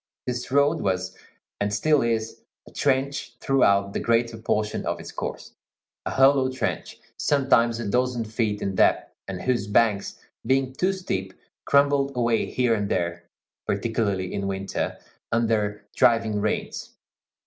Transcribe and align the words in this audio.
This 0.25 0.49
road 0.51 0.81
was, 0.81 1.15
and 1.59 1.71
still 1.71 2.01
is, 2.01 2.41
a 2.67 2.71
trench 2.71 3.35
throughout 3.39 3.93
the 3.93 3.99
greater 3.99 4.35
portion 4.39 4.83
of 4.83 4.99
its 4.99 5.11
course; 5.11 5.53
a 6.07 6.09
hollow 6.09 6.49
trench, 6.51 6.99
sometimes 7.17 7.79
a 7.79 7.87
dozen 7.87 8.25
feet 8.25 8.63
in 8.63 8.73
depth, 8.73 9.13
and 9.27 9.43
whose 9.43 9.67
banks, 9.67 10.19
being 10.43 10.73
too 10.73 10.91
steep, 10.91 11.35
crumbled 11.65 12.17
away 12.17 12.47
here 12.47 12.73
and 12.73 12.89
there, 12.89 13.29
particularly 13.67 14.33
in 14.33 14.47
winter, 14.47 14.97
under 15.31 15.85
driving 15.95 16.39
rains. 16.41 16.95